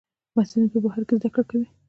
[0.35, 1.67] محصلین په بهر کې زده کړې کوي.